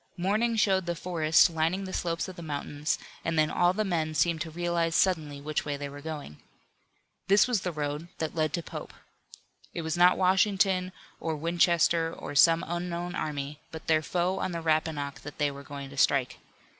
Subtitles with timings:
[0.17, 4.15] Morning showed the forest lining the slopes of the mountains and then all the men
[4.15, 6.39] seemed to realize suddenly which way they were going.
[7.27, 8.95] This was the road that led to Pope.
[9.75, 14.61] It was not Washington, or Winchester, or some unknown army, but their foe on the
[14.61, 16.39] Rappahannock that they were going to strike.